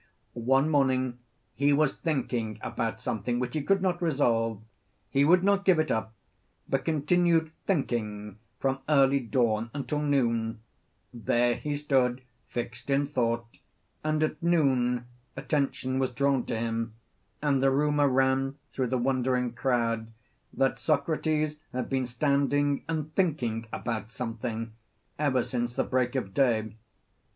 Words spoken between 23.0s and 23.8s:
thinking